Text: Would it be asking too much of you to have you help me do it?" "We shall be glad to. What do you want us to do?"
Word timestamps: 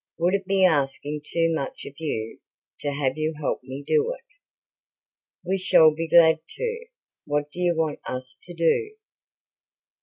Would 0.17 0.33
it 0.33 0.47
be 0.47 0.65
asking 0.65 1.21
too 1.31 1.51
much 1.53 1.85
of 1.85 1.93
you 1.99 2.39
to 2.79 2.91
have 2.91 3.19
you 3.19 3.35
help 3.39 3.61
me 3.61 3.83
do 3.85 4.11
it?" 4.13 4.35
"We 5.47 5.59
shall 5.59 5.93
be 5.93 6.07
glad 6.07 6.39
to. 6.55 6.85
What 7.25 7.51
do 7.51 7.59
you 7.59 7.75
want 7.77 7.99
us 8.07 8.35
to 8.41 8.53
do?" 8.55 8.95